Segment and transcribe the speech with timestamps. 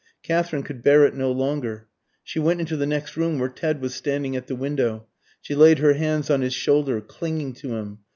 [0.23, 1.87] Katherine could bear it no longer.
[2.23, 5.05] She went into the next room, where Ted was standing at the window.
[5.43, 7.99] She laid her hands on his shoulder, clinging to him.